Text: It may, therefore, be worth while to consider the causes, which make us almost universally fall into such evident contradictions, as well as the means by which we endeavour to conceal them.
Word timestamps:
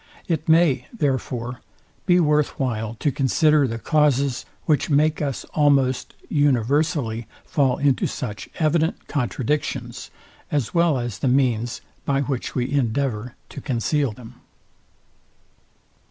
It 0.27 0.49
may, 0.49 0.87
therefore, 0.91 1.61
be 2.07 2.19
worth 2.19 2.59
while 2.59 2.95
to 2.95 3.11
consider 3.11 3.67
the 3.67 3.77
causes, 3.77 4.47
which 4.65 4.89
make 4.89 5.21
us 5.21 5.43
almost 5.53 6.15
universally 6.27 7.27
fall 7.45 7.77
into 7.77 8.07
such 8.07 8.49
evident 8.57 9.07
contradictions, 9.07 10.09
as 10.51 10.73
well 10.73 10.97
as 10.97 11.19
the 11.19 11.27
means 11.27 11.81
by 12.03 12.21
which 12.21 12.55
we 12.55 12.71
endeavour 12.71 13.35
to 13.49 13.61
conceal 13.61 14.11
them. 14.11 14.41